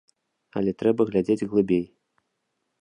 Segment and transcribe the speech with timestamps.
[0.61, 1.85] Але трэба глядзець глыбей.